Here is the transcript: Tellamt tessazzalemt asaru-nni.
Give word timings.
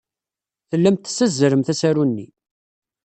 Tellamt 0.69 1.03
tessazzalemt 1.05 1.71
asaru-nni. 1.73 2.27